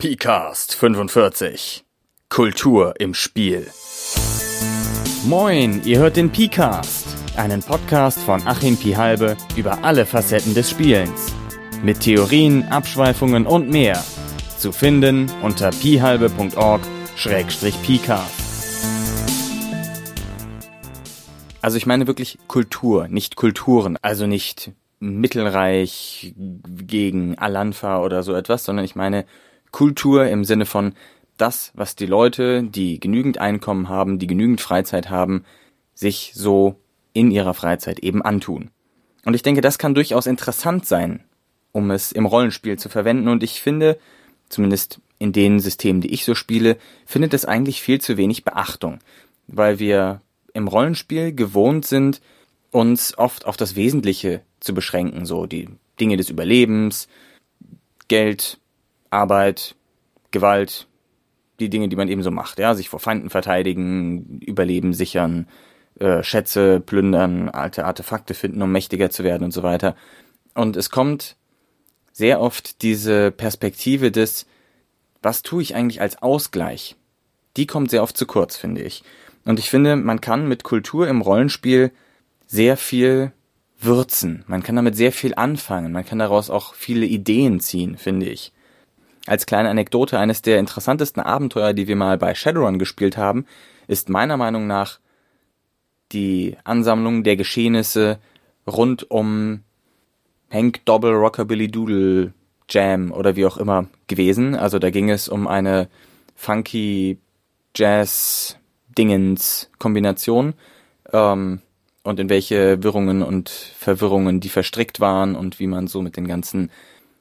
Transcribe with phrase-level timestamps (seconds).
[0.00, 1.84] PCAST 45
[2.30, 3.66] Kultur im Spiel.
[5.26, 11.34] Moin, ihr hört den PCAST, einen Podcast von Achim Pihalbe über alle Facetten des Spielens.
[11.82, 14.02] Mit Theorien, Abschweifungen und mehr.
[14.56, 18.40] Zu finden unter pihalbe.org-pcast.
[21.60, 28.64] Also ich meine wirklich Kultur, nicht Kulturen, also nicht Mittelreich gegen Alanfa oder so etwas,
[28.64, 29.26] sondern ich meine
[29.70, 30.94] Kultur im Sinne von
[31.36, 35.44] das, was die Leute, die genügend Einkommen haben, die genügend Freizeit haben,
[35.94, 36.76] sich so
[37.12, 38.70] in ihrer Freizeit eben antun.
[39.24, 41.24] Und ich denke, das kann durchaus interessant sein,
[41.72, 43.28] um es im Rollenspiel zu verwenden.
[43.28, 43.98] Und ich finde,
[44.48, 48.98] zumindest in den Systemen, die ich so spiele, findet es eigentlich viel zu wenig Beachtung,
[49.46, 50.22] weil wir
[50.54, 52.20] im Rollenspiel gewohnt sind,
[52.70, 57.08] uns oft auf das Wesentliche zu beschränken, so die Dinge des Überlebens,
[58.08, 58.58] Geld,
[59.10, 59.76] Arbeit,
[60.30, 60.86] Gewalt,
[61.58, 65.46] die Dinge, die man eben so macht, ja, sich vor Feinden verteidigen, Überleben sichern,
[65.98, 69.96] äh, Schätze plündern, alte Artefakte finden, um mächtiger zu werden und so weiter.
[70.54, 71.36] Und es kommt
[72.12, 74.46] sehr oft diese Perspektive des,
[75.22, 76.96] was tue ich eigentlich als Ausgleich?
[77.56, 79.02] Die kommt sehr oft zu kurz, finde ich.
[79.44, 81.92] Und ich finde, man kann mit Kultur im Rollenspiel
[82.46, 83.32] sehr viel
[83.78, 84.44] würzen.
[84.46, 85.92] Man kann damit sehr viel anfangen.
[85.92, 88.52] Man kann daraus auch viele Ideen ziehen, finde ich.
[89.26, 93.46] Als kleine Anekdote, eines der interessantesten Abenteuer, die wir mal bei Shadowrun gespielt haben,
[93.86, 94.98] ist meiner Meinung nach
[96.12, 98.18] die Ansammlung der Geschehnisse
[98.66, 99.60] rund um
[100.50, 102.32] Hank Dobble Rockabilly Doodle
[102.68, 104.54] Jam oder wie auch immer gewesen.
[104.54, 105.88] Also da ging es um eine
[106.34, 107.18] funky
[107.74, 108.56] Jazz
[108.96, 110.54] Dingens Kombination
[111.12, 111.60] ähm,
[112.02, 116.26] und in welche Wirrungen und Verwirrungen die verstrickt waren und wie man so mit den
[116.26, 116.70] ganzen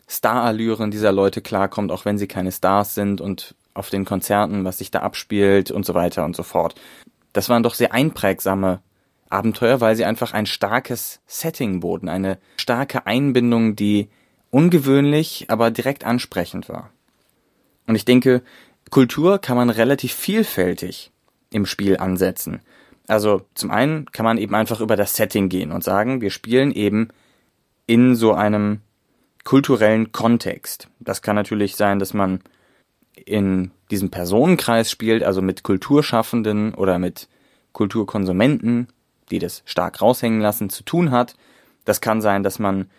[0.09, 4.79] Starallüren dieser Leute klarkommt, auch wenn sie keine Stars sind und auf den Konzerten, was
[4.79, 6.73] sich da abspielt und so weiter und so fort.
[7.31, 8.81] Das waren doch sehr einprägsame
[9.29, 14.09] Abenteuer, weil sie einfach ein starkes Setting boten, eine starke Einbindung, die
[14.49, 16.89] ungewöhnlich, aber direkt ansprechend war.
[17.85, 18.41] Und ich denke,
[18.89, 21.11] Kultur kann man relativ vielfältig
[21.51, 22.61] im Spiel ansetzen.
[23.07, 26.71] Also zum einen kann man eben einfach über das Setting gehen und sagen, wir spielen
[26.71, 27.09] eben
[27.85, 28.81] in so einem
[29.43, 30.89] kulturellen Kontext.
[30.99, 32.41] Das kann natürlich sein, dass man
[33.25, 37.27] in diesem Personenkreis spielt, also mit Kulturschaffenden oder mit
[37.73, 38.87] Kulturkonsumenten,
[39.31, 41.35] die das stark raushängen lassen, zu tun hat.
[41.85, 42.89] Das kann sein, dass man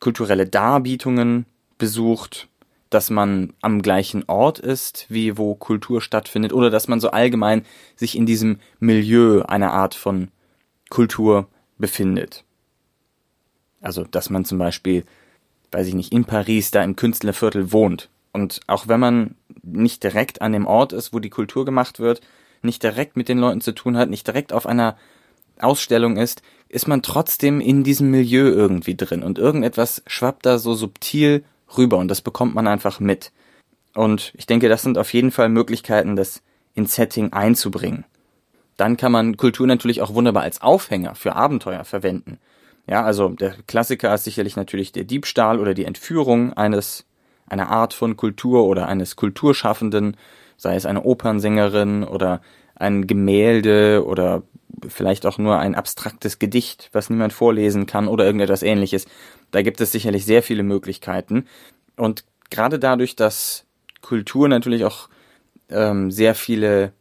[0.00, 1.46] kulturelle Darbietungen
[1.78, 2.48] besucht,
[2.90, 7.64] dass man am gleichen Ort ist, wie wo Kultur stattfindet, oder dass man so allgemein
[7.96, 10.28] sich in diesem Milieu einer Art von
[10.88, 12.44] Kultur befindet.
[13.80, 15.04] Also, dass man zum Beispiel
[15.72, 18.08] weiß ich nicht, in Paris da im Künstlerviertel wohnt.
[18.32, 22.20] Und auch wenn man nicht direkt an dem Ort ist, wo die Kultur gemacht wird,
[22.62, 24.96] nicht direkt mit den Leuten zu tun hat, nicht direkt auf einer
[25.58, 30.74] Ausstellung ist, ist man trotzdem in diesem Milieu irgendwie drin und irgendetwas schwappt da so
[30.74, 31.44] subtil
[31.76, 33.32] rüber und das bekommt man einfach mit.
[33.94, 36.42] Und ich denke, das sind auf jeden Fall Möglichkeiten, das
[36.74, 38.04] ins Setting einzubringen.
[38.76, 42.38] Dann kann man Kultur natürlich auch wunderbar als Aufhänger für Abenteuer verwenden.
[42.88, 47.04] Ja, also der Klassiker ist sicherlich natürlich der Diebstahl oder die Entführung eines
[47.48, 50.16] einer Art von Kultur oder eines Kulturschaffenden,
[50.56, 52.40] sei es eine Opernsängerin oder
[52.74, 54.42] ein Gemälde oder
[54.88, 59.06] vielleicht auch nur ein abstraktes Gedicht, was niemand vorlesen kann oder irgendetwas ähnliches.
[59.50, 61.46] Da gibt es sicherlich sehr viele Möglichkeiten.
[61.96, 63.64] Und gerade dadurch, dass
[64.02, 65.08] Kultur natürlich auch
[65.70, 66.92] ähm, sehr viele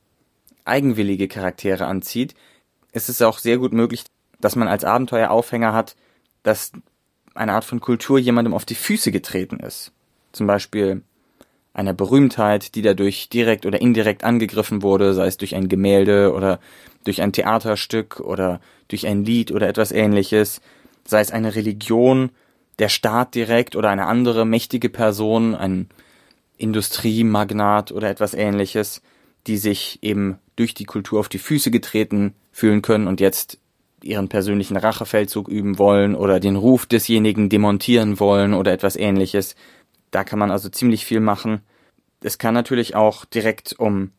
[0.64, 2.34] eigenwillige Charaktere anzieht,
[2.94, 4.06] ist es auch sehr gut möglich,
[4.46, 5.96] dass man als Abenteueraufhänger hat,
[6.44, 6.72] dass
[7.34, 9.92] eine Art von Kultur jemandem auf die Füße getreten ist.
[10.34, 11.02] Zum Beispiel
[11.74, 16.60] einer Berühmtheit, die dadurch direkt oder indirekt angegriffen wurde, sei es durch ein Gemälde oder
[17.06, 20.62] durch ein Theaterstück oder durch ein Lied oder etwas ähnliches,
[21.08, 22.30] sei es eine Religion,
[22.78, 25.90] der Staat direkt oder eine andere mächtige Person, ein
[26.58, 29.02] Industriemagnat oder etwas ähnliches,
[29.48, 33.58] die sich eben durch die Kultur auf die Füße getreten fühlen können und jetzt
[34.06, 39.56] ihren persönlichen Rachefeldzug üben wollen oder den Ruf desjenigen demontieren wollen oder etwas ähnliches.
[40.12, 41.62] Da kann man also ziemlich viel machen.
[42.22, 44.12] Es kann natürlich auch direkt um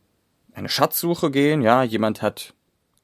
[0.54, 1.62] eine Schatzsuche gehen.
[1.62, 2.54] Ja, jemand hat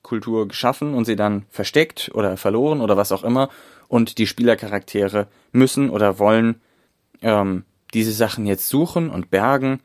[0.03, 3.49] Kultur geschaffen und sie dann versteckt oder verloren oder was auch immer.
[3.89, 6.61] Und die Spielercharaktere müssen oder wollen
[7.21, 7.65] ähm,
[7.95, 9.81] diese Sachen jetzt suchen und bergen.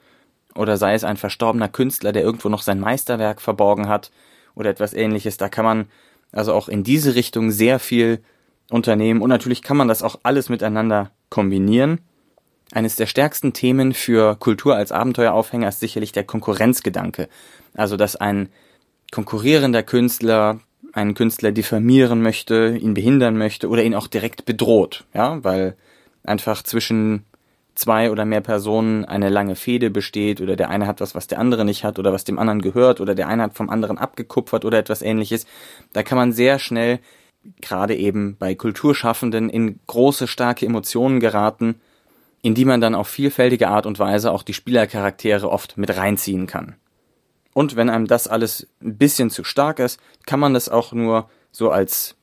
[0.55, 4.11] Oder sei es ein verstorbener Künstler, der irgendwo noch sein Meisterwerk verborgen hat
[4.55, 5.38] oder etwas ähnliches.
[5.38, 5.85] Da kann man
[6.31, 8.19] also auch in diese Richtung sehr viel
[8.69, 9.21] unternehmen.
[9.21, 12.00] Und natürlich kann man das auch alles miteinander kombinieren.
[12.74, 17.29] eines der stärksten Themen für Kultur als Abenteueraufhänger ist sicherlich der Konkurrenzgedanke.
[17.74, 18.50] Also, dass ein
[19.12, 20.59] konkurrierender Künstler
[20.94, 25.77] einen Künstler diffamieren möchte, ihn behindern möchte oder ihn auch direkt bedroht, ja, weil
[26.23, 27.23] einfach zwischen
[27.77, 31.39] zwei oder mehr Personen eine lange Fehde besteht oder der eine hat was, was der
[31.39, 34.65] andere nicht hat oder was dem anderen gehört oder der eine hat vom anderen abgekupfert
[34.65, 35.45] oder etwas ähnliches.
[35.94, 37.00] Da kann man sehr schnell,
[37.62, 41.75] gerade eben bei Kulturschaffenden, in große, starke Emotionen geraten,
[42.41, 46.47] in die man dann auf vielfältige Art und Weise auch die Spielercharaktere oft mit reinziehen
[46.47, 46.75] kann.
[47.53, 51.30] Und wenn einem das alles ein bisschen zu stark ist, kann man das auch nur
[51.51, 52.15] so als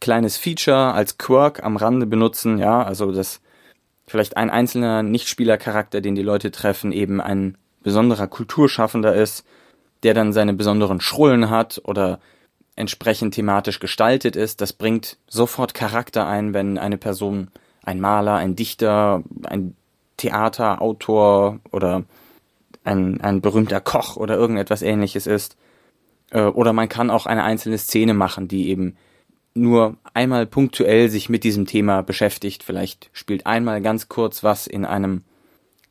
[0.00, 3.40] kleines Feature, als Quirk am Rande benutzen, ja, also das
[4.06, 9.46] vielleicht ein einzelner Nichtspielercharakter, den die Leute treffen, eben ein besonderer Kulturschaffender ist,
[10.02, 12.20] der dann seine besonderen Schrullen hat oder
[12.76, 14.60] entsprechend thematisch gestaltet ist.
[14.60, 17.48] Das bringt sofort Charakter ein, wenn eine Person
[17.82, 19.76] ein Maler, ein Dichter, ein
[20.16, 22.04] Theaterautor oder
[22.82, 25.56] ein, ein berühmter Koch oder irgendetwas ähnliches ist.
[26.30, 28.96] Äh, oder man kann auch eine einzelne Szene machen, die eben
[29.54, 32.62] nur einmal punktuell sich mit diesem Thema beschäftigt.
[32.62, 35.22] Vielleicht spielt einmal ganz kurz was in einem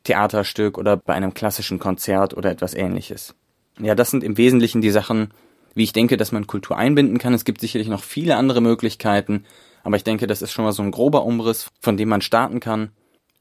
[0.04, 3.34] Theaterstück oder bei einem klassischen Konzert oder etwas ähnliches.
[3.80, 5.32] Ja, das sind im Wesentlichen die Sachen,
[5.74, 7.34] wie ich denke, dass man Kultur einbinden kann.
[7.34, 9.44] Es gibt sicherlich noch viele andere Möglichkeiten,
[9.82, 12.60] aber ich denke, das ist schon mal so ein grober Umriss, von dem man starten
[12.60, 12.90] kann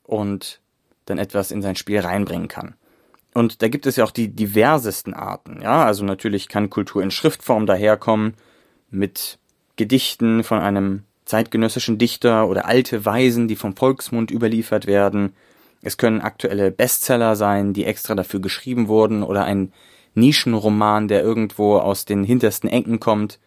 [0.04, 0.62] und
[1.06, 2.76] dann etwas in sein Spiel reinbringen kann.
[3.34, 5.60] Und da gibt es ja auch die diversesten Arten.
[5.62, 8.36] Ja, also natürlich kann Kultur in Schriftform daherkommen
[8.90, 9.40] mit
[9.76, 15.34] Gedichten von einem zeitgenössischen Dichter oder alte Weisen, die vom Volksmund überliefert werden.
[15.82, 19.74] Es können aktuelle Bestseller sein, die extra dafür geschrieben wurden oder ein
[20.16, 23.40] Nischenroman, der irgendwo aus den hintersten Ecken kommt.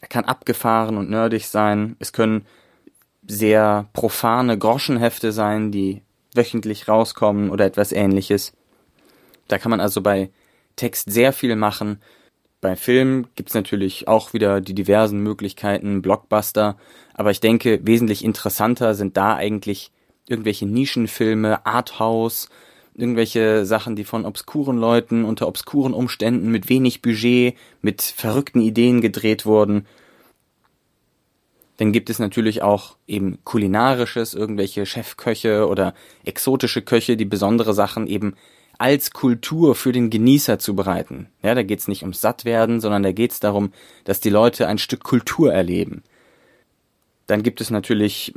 [0.00, 1.96] Er kann abgefahren und nerdig sein.
[1.98, 2.46] Es können
[3.26, 6.02] sehr profane Groschenhefte sein, die
[6.34, 8.52] wöchentlich rauskommen oder etwas ähnliches.
[9.48, 10.30] Da kann man also bei
[10.76, 12.00] Text sehr viel machen
[12.60, 16.76] bei Filmen gibt's natürlich auch wieder die diversen Möglichkeiten, Blockbuster,
[17.14, 19.90] aber ich denke, wesentlich interessanter sind da eigentlich
[20.28, 22.48] irgendwelche Nischenfilme, Arthouse,
[22.94, 29.00] irgendwelche Sachen, die von obskuren Leuten unter obskuren Umständen mit wenig Budget, mit verrückten Ideen
[29.00, 29.86] gedreht wurden.
[31.76, 35.94] Dann gibt es natürlich auch eben kulinarisches, irgendwelche Chefköche oder
[36.24, 38.34] exotische Köche, die besondere Sachen eben
[38.78, 41.28] als Kultur für den Genießer zu bereiten.
[41.42, 43.72] Ja, da geht's nicht ums Sattwerden, sondern da geht's darum,
[44.04, 46.02] dass die Leute ein Stück Kultur erleben.
[47.26, 48.34] Dann gibt es natürlich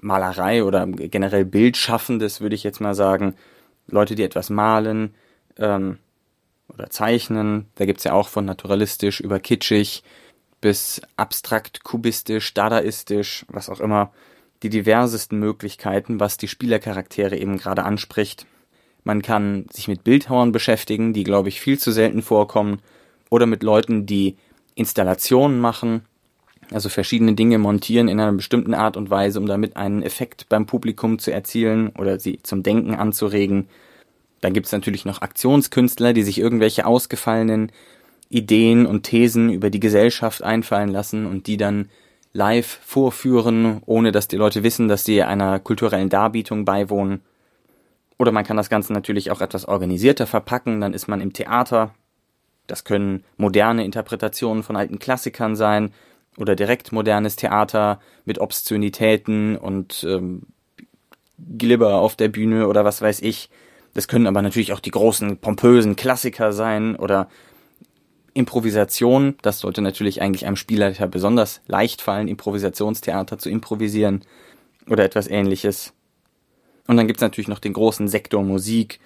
[0.00, 3.34] Malerei oder generell Bildschaffendes, würde ich jetzt mal sagen.
[3.88, 5.14] Leute, die etwas malen
[5.56, 5.98] ähm,
[6.72, 7.66] oder zeichnen.
[7.74, 10.02] Da gibt's ja auch von naturalistisch über kitschig
[10.60, 14.12] bis abstrakt, kubistisch, dadaistisch, was auch immer.
[14.62, 18.46] Die diversesten Möglichkeiten, was die Spielercharaktere eben gerade anspricht.
[19.04, 22.80] Man kann sich mit Bildhauern beschäftigen, die, glaube ich, viel zu selten vorkommen.
[23.30, 24.36] Oder mit Leuten, die
[24.74, 26.02] Installationen machen,
[26.72, 30.66] also verschiedene Dinge montieren in einer bestimmten Art und Weise, um damit einen Effekt beim
[30.66, 33.68] Publikum zu erzielen oder sie zum Denken anzuregen.
[34.40, 37.72] Dann gibt es natürlich noch Aktionskünstler, die sich irgendwelche ausgefallenen
[38.28, 41.88] Ideen und Thesen über die Gesellschaft einfallen lassen und die dann
[42.32, 47.22] live vorführen, ohne dass die Leute wissen, dass sie einer kulturellen Darbietung beiwohnen.
[48.20, 51.94] Oder man kann das Ganze natürlich auch etwas organisierter verpacken, dann ist man im Theater.
[52.66, 55.94] Das können moderne Interpretationen von alten Klassikern sein
[56.36, 60.42] oder direkt modernes Theater mit Obszönitäten und ähm,
[61.56, 63.48] Glibber auf der Bühne oder was weiß ich.
[63.94, 67.26] Das können aber natürlich auch die großen, pompösen Klassiker sein oder
[68.34, 69.36] Improvisation.
[69.40, 74.26] Das sollte natürlich eigentlich einem Spielleiter besonders leicht fallen, Improvisationstheater zu improvisieren
[74.90, 75.94] oder etwas ähnliches.
[76.90, 78.98] Und dann gibt's natürlich noch den großen Sektor Musik.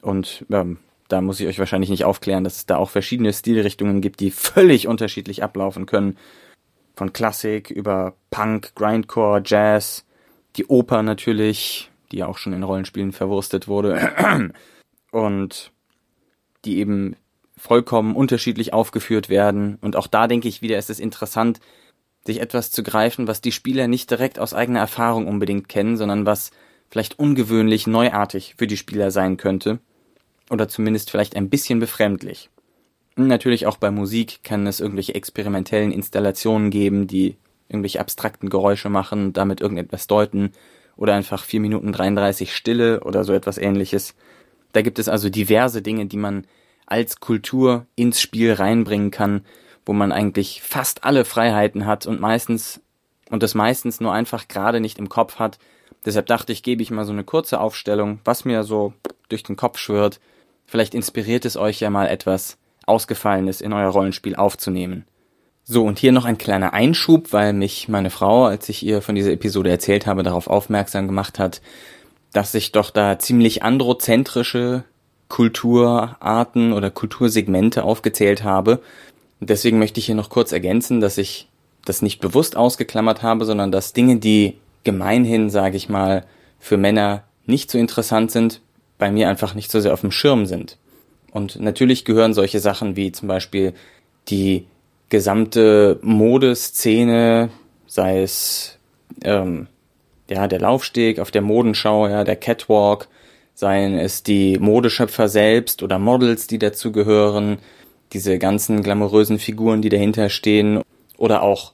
[0.00, 0.78] Und ähm,
[1.08, 4.30] da muss ich euch wahrscheinlich nicht aufklären, dass es da auch verschiedene Stilrichtungen gibt, die
[4.30, 6.16] völlig unterschiedlich ablaufen können.
[6.94, 10.06] Von Klassik über Punk, Grindcore, Jazz,
[10.56, 14.50] die Oper natürlich, die ja auch schon in Rollenspielen verwurstet wurde.
[15.10, 15.72] Und
[16.64, 17.16] die eben
[17.58, 19.76] vollkommen unterschiedlich aufgeführt werden.
[19.82, 21.60] Und auch da denke ich wieder, ist es interessant,
[22.24, 26.24] sich etwas zu greifen, was die Spieler nicht direkt aus eigener Erfahrung unbedingt kennen, sondern
[26.24, 26.50] was
[26.90, 29.78] vielleicht ungewöhnlich neuartig für die Spieler sein könnte.
[30.50, 32.50] Oder zumindest vielleicht ein bisschen befremdlich.
[33.16, 37.36] Natürlich auch bei Musik kann es irgendwelche experimentellen Installationen geben, die
[37.68, 40.52] irgendwelche abstrakten Geräusche machen, damit irgendetwas deuten.
[40.96, 44.14] Oder einfach 4 Minuten 33 Stille oder so etwas ähnliches.
[44.72, 46.46] Da gibt es also diverse Dinge, die man
[46.86, 49.44] als Kultur ins Spiel reinbringen kann,
[49.84, 52.80] wo man eigentlich fast alle Freiheiten hat und meistens
[53.30, 55.58] und das meistens nur einfach gerade nicht im Kopf hat,
[56.06, 58.94] Deshalb dachte ich, gebe ich mal so eine kurze Aufstellung, was mir so
[59.28, 60.20] durch den Kopf schwirrt.
[60.64, 65.04] Vielleicht inspiriert es euch ja mal etwas Ausgefallenes in euer Rollenspiel aufzunehmen.
[65.64, 69.16] So, und hier noch ein kleiner Einschub, weil mich meine Frau, als ich ihr von
[69.16, 71.60] dieser Episode erzählt habe, darauf aufmerksam gemacht hat,
[72.32, 74.84] dass ich doch da ziemlich androzentrische
[75.26, 78.80] Kulturarten oder Kultursegmente aufgezählt habe.
[79.40, 81.48] deswegen möchte ich hier noch kurz ergänzen, dass ich
[81.84, 84.56] das nicht bewusst ausgeklammert habe, sondern dass Dinge, die
[84.86, 86.24] gemeinhin, sage ich mal,
[86.58, 88.62] für Männer nicht so interessant sind,
[88.96, 90.78] bei mir einfach nicht so sehr auf dem Schirm sind.
[91.32, 93.74] Und natürlich gehören solche Sachen wie zum Beispiel
[94.28, 94.64] die
[95.10, 97.50] gesamte Modeszene,
[97.86, 98.78] sei es
[99.22, 99.66] ähm,
[100.30, 103.08] ja der Laufsteg auf der Modenschau, ja der Catwalk,
[103.54, 107.58] seien es die Modeschöpfer selbst oder Models, die dazu gehören,
[108.12, 110.80] diese ganzen glamourösen Figuren, die dahinter stehen,
[111.18, 111.72] oder auch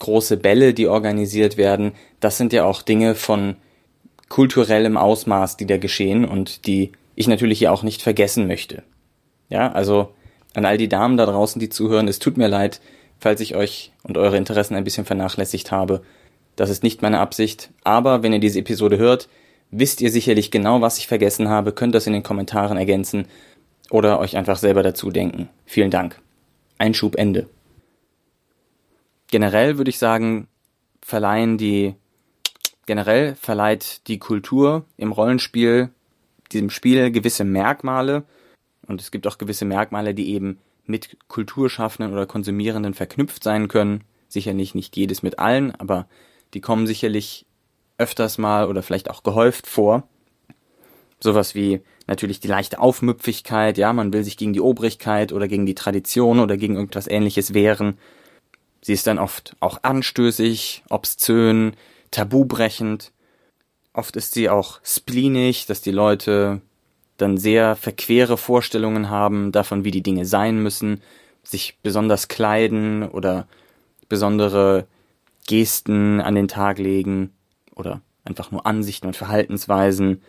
[0.00, 1.92] große Bälle, die organisiert werden.
[2.18, 3.56] Das sind ja auch Dinge von
[4.28, 8.82] kulturellem Ausmaß, die da geschehen und die ich natürlich hier auch nicht vergessen möchte.
[9.48, 10.12] Ja, also
[10.54, 12.80] an all die Damen da draußen, die zuhören, es tut mir leid,
[13.18, 16.02] falls ich euch und eure Interessen ein bisschen vernachlässigt habe.
[16.56, 19.28] Das ist nicht meine Absicht, aber wenn ihr diese Episode hört,
[19.70, 23.26] wisst ihr sicherlich genau, was ich vergessen habe, könnt das in den Kommentaren ergänzen
[23.90, 25.48] oder euch einfach selber dazu denken.
[25.66, 26.20] Vielen Dank.
[26.78, 27.46] Einschub Ende.
[29.30, 30.48] Generell würde ich sagen,
[31.02, 31.94] verleihen die
[32.86, 35.90] generell verleiht die Kultur im Rollenspiel
[36.50, 38.24] diesem Spiel gewisse Merkmale
[38.86, 44.02] und es gibt auch gewisse Merkmale, die eben mit Kulturschaffenden oder Konsumierenden verknüpft sein können.
[44.28, 46.08] Sicherlich nicht jedes mit allen, aber
[46.54, 47.46] die kommen sicherlich
[47.98, 50.08] öfters mal oder vielleicht auch gehäuft vor.
[51.20, 55.66] Sowas wie natürlich die leichte Aufmüpfigkeit, ja, man will sich gegen die Obrigkeit oder gegen
[55.66, 57.98] die Tradition oder gegen irgendwas ähnliches wehren.
[58.80, 61.74] Sie ist dann oft auch anstößig, obszön,
[62.10, 63.12] tabubrechend.
[63.92, 66.60] Oft ist sie auch spleenig, dass die Leute
[67.16, 71.02] dann sehr verquere Vorstellungen haben davon, wie die Dinge sein müssen,
[71.42, 73.46] sich besonders kleiden oder
[74.08, 74.86] besondere
[75.46, 77.32] Gesten an den Tag legen
[77.74, 80.22] oder einfach nur Ansichten und Verhaltensweisen.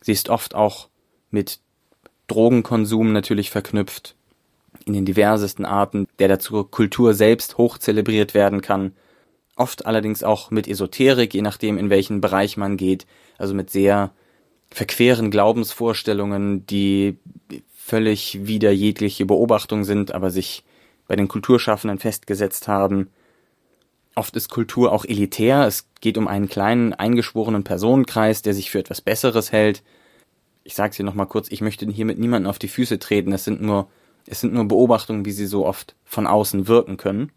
[0.00, 0.88] Sie ist oft auch
[1.30, 1.60] mit
[2.26, 4.16] Drogenkonsum natürlich verknüpft,
[4.86, 8.92] in den diversesten Arten, der dazu Kultur selbst hoch zelebriert werden kann.
[9.56, 14.12] Oft allerdings auch mit Esoterik, je nachdem, in welchen Bereich man geht, also mit sehr
[14.70, 17.18] verqueren Glaubensvorstellungen, die
[17.74, 20.64] völlig wider jegliche Beobachtung sind, aber sich
[21.08, 23.10] bei den Kulturschaffenden festgesetzt haben.
[24.14, 25.66] Oft ist Kultur auch elitär.
[25.66, 29.82] Es geht um einen kleinen, eingeschworenen Personenkreis, der sich für etwas Besseres hält.
[30.64, 33.32] Ich sag's hier nochmal kurz, ich möchte hier mit niemandem auf die Füße treten.
[33.32, 33.88] Es sind nur,
[34.26, 37.32] es sind nur Beobachtungen, wie sie so oft von außen wirken können.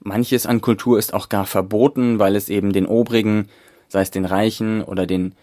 [0.00, 3.48] Manches an Kultur ist auch gar verboten, weil es eben den Obrigen,
[3.88, 5.34] sei es den Reichen oder den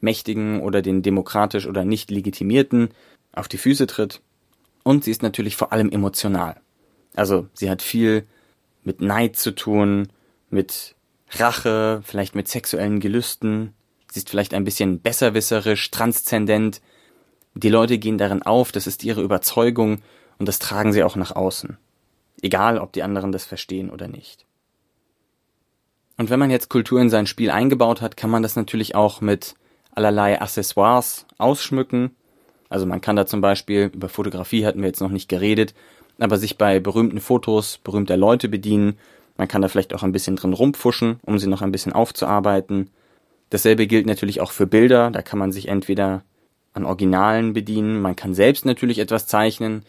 [0.00, 2.90] Mächtigen oder den demokratisch oder nicht legitimierten,
[3.32, 4.20] auf die Füße tritt.
[4.82, 6.60] Und sie ist natürlich vor allem emotional.
[7.14, 8.26] Also sie hat viel
[8.84, 10.08] mit Neid zu tun,
[10.50, 10.94] mit
[11.32, 13.74] Rache, vielleicht mit sexuellen Gelüsten.
[14.10, 16.80] Sie ist vielleicht ein bisschen besserwisserisch, transzendent.
[17.54, 20.00] Die Leute gehen darin auf, das ist ihre Überzeugung
[20.38, 21.76] und das tragen sie auch nach außen.
[22.42, 24.46] Egal, ob die anderen das verstehen oder nicht.
[26.16, 29.20] Und wenn man jetzt Kultur in sein Spiel eingebaut hat, kann man das natürlich auch
[29.20, 29.54] mit
[29.92, 32.10] allerlei Accessoires ausschmücken.
[32.68, 35.74] Also man kann da zum Beispiel, über Fotografie hatten wir jetzt noch nicht geredet,
[36.18, 38.98] aber sich bei berühmten Fotos berühmter Leute bedienen.
[39.36, 42.90] Man kann da vielleicht auch ein bisschen drin rumpfuschen, um sie noch ein bisschen aufzuarbeiten.
[43.50, 45.10] Dasselbe gilt natürlich auch für Bilder.
[45.10, 46.22] Da kann man sich entweder
[46.78, 49.82] an Originalen bedienen, man kann selbst natürlich etwas zeichnen.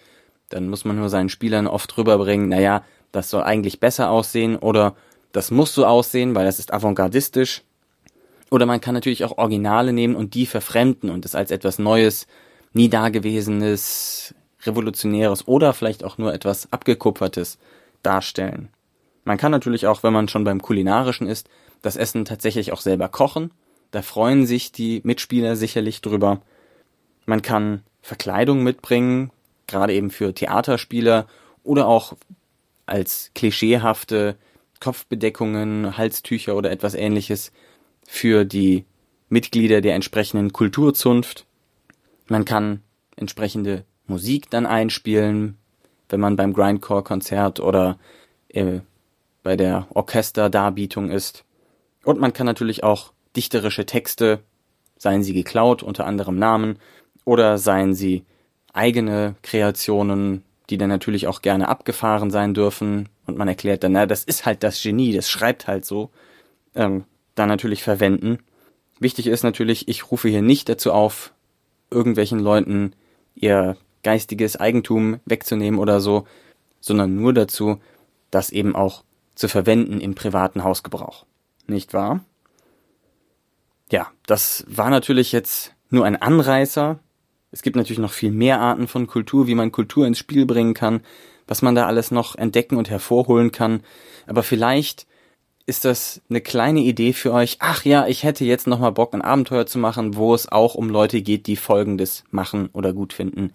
[0.50, 4.96] Dann muss man nur seinen Spielern oft rüberbringen, naja, das soll eigentlich besser aussehen oder
[5.32, 7.64] das muss so aussehen, weil das ist avantgardistisch.
[8.52, 12.26] Oder man kann natürlich auch Originale nehmen und die verfremden und es als etwas Neues,
[12.74, 17.58] nie dagewesenes, Revolutionäres oder vielleicht auch nur etwas Abgekupfertes
[18.04, 18.70] darstellen.
[19.24, 21.48] Man kann natürlich auch, wenn man schon beim Kulinarischen ist,
[21.82, 23.52] das Essen tatsächlich auch selber kochen.
[23.92, 26.42] Da freuen sich die Mitspieler sicherlich drüber.
[27.30, 29.30] Man kann Verkleidung mitbringen,
[29.68, 31.28] gerade eben für Theaterspieler
[31.62, 32.14] oder auch
[32.88, 34.36] als klischeehafte
[34.80, 37.52] Kopfbedeckungen, Halstücher oder etwas ähnliches
[38.04, 38.84] für die
[39.30, 41.46] Mitglieder der entsprechenden Kulturzunft.
[42.26, 42.82] Man kann
[43.16, 45.56] entsprechende Musik dann einspielen,
[46.10, 48.00] wenn man beim Grindcore-Konzert oder
[48.48, 48.80] äh,
[49.44, 51.46] bei der Orchesterdarbietung ist.
[52.04, 54.40] Und man kann natürlich auch dichterische Texte,
[54.98, 56.80] seien sie geklaut unter anderem Namen,
[57.26, 58.26] oder seien sie
[58.74, 63.10] eigene Kreationen, die dann natürlich auch gerne abgefahren sein dürfen.
[63.26, 66.10] Und man erklärt dann, na, das ist halt das Genie, das schreibt halt so.
[66.76, 68.40] Ähm, da natürlich verwenden.
[69.00, 71.34] Wichtig ist natürlich, ich rufe hier nicht dazu auf,
[71.90, 72.94] irgendwelchen Leuten
[73.34, 76.28] ihr geistiges Eigentum wegzunehmen oder so,
[76.82, 77.80] sondern nur dazu,
[78.32, 79.04] das eben auch
[79.36, 81.26] zu verwenden im privaten Hausgebrauch.
[81.68, 82.24] Nicht wahr?
[83.92, 87.00] Ja, das war natürlich jetzt nur ein Anreißer.
[87.52, 90.74] Es gibt natürlich noch viel mehr Arten von Kultur, wie man Kultur ins Spiel bringen
[90.74, 91.02] kann,
[91.48, 93.82] was man da alles noch entdecken und hervorholen kann.
[94.28, 95.08] Aber vielleicht
[95.66, 97.58] ist das eine kleine Idee für euch.
[97.60, 100.76] Ach ja, ich hätte jetzt noch mal Bock, ein Abenteuer zu machen, wo es auch
[100.76, 103.54] um Leute geht, die Folgendes machen oder gut finden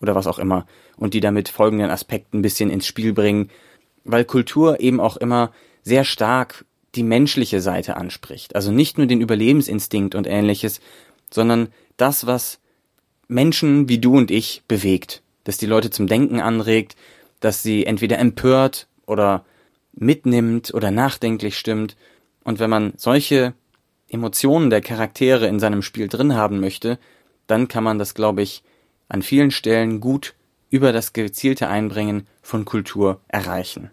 [0.00, 3.50] oder was auch immer und die damit folgenden Aspekten ein bisschen ins Spiel bringen,
[4.04, 8.54] weil Kultur eben auch immer sehr stark die menschliche Seite anspricht.
[8.54, 10.80] Also nicht nur den Überlebensinstinkt und ähnliches,
[11.30, 12.60] sondern das, was
[13.28, 16.96] Menschen wie du und ich bewegt, dass die Leute zum Denken anregt,
[17.40, 19.44] dass sie entweder empört oder
[19.92, 21.96] mitnimmt oder nachdenklich stimmt.
[22.44, 23.54] Und wenn man solche
[24.08, 26.98] Emotionen der Charaktere in seinem Spiel drin haben möchte,
[27.46, 28.62] dann kann man das, glaube ich,
[29.08, 30.34] an vielen Stellen gut
[30.70, 33.90] über das gezielte Einbringen von Kultur erreichen.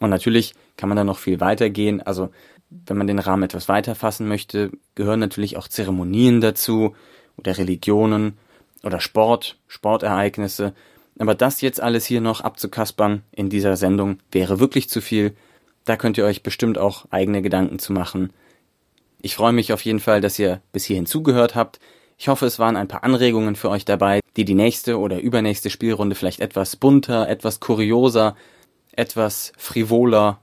[0.00, 2.02] Und natürlich kann man da noch viel weiter gehen.
[2.02, 2.30] Also
[2.68, 6.94] wenn man den Rahmen etwas weiter fassen möchte, gehören natürlich auch Zeremonien dazu
[7.36, 8.36] oder Religionen
[8.84, 10.74] oder Sport, Sportereignisse.
[11.18, 15.34] Aber das jetzt alles hier noch abzukaspern in dieser Sendung wäre wirklich zu viel.
[15.84, 18.32] Da könnt ihr euch bestimmt auch eigene Gedanken zu machen.
[19.20, 21.78] Ich freue mich auf jeden Fall, dass ihr bis hierhin zugehört habt.
[22.18, 25.70] Ich hoffe, es waren ein paar Anregungen für euch dabei, die die nächste oder übernächste
[25.70, 28.36] Spielrunde vielleicht etwas bunter, etwas kurioser,
[28.92, 30.40] etwas frivoler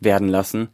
[0.00, 0.68] werden lassen.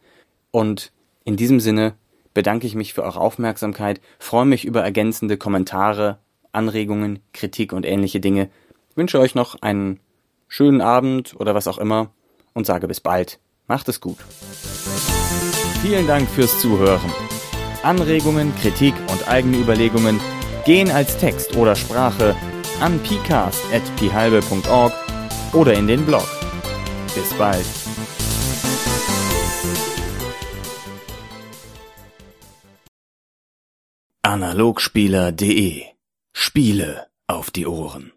[0.50, 0.92] Und
[1.24, 1.94] in diesem Sinne
[2.34, 6.18] bedanke ich mich für eure Aufmerksamkeit, freue mich über ergänzende Kommentare,
[6.56, 8.50] Anregungen, Kritik und ähnliche Dinge.
[8.94, 10.00] Wünsche euch noch einen
[10.48, 12.10] schönen Abend oder was auch immer
[12.54, 13.38] und sage bis bald.
[13.68, 14.18] Macht es gut.
[15.82, 17.12] Vielen Dank fürs Zuhören.
[17.82, 20.18] Anregungen, Kritik und eigene Überlegungen
[20.64, 22.34] gehen als Text oder Sprache
[22.80, 24.92] an pcast.phalbe.org
[25.52, 26.26] oder in den Blog.
[27.14, 27.64] Bis bald.
[34.22, 35.95] Analogspieler.de
[36.38, 38.12] Spiele auf die Ohren.